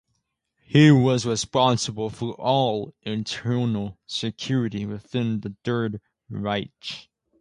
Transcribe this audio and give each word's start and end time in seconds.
He 0.63 0.89
was 0.89 1.27
responsible 1.27 2.09
for 2.09 2.33
all 2.33 2.95
internal 3.03 3.99
security 4.07 4.83
within 4.83 5.41
the 5.41 5.55
Third 5.63 6.01
Reich. 6.27 7.07